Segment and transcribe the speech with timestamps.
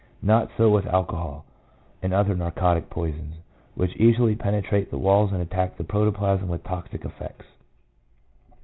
[0.23, 1.45] Not so with alcohol
[2.01, 3.35] and other narcotic poisons,
[3.75, 7.45] which easily pene trate the walls and attack the protoplasm with toxic effects.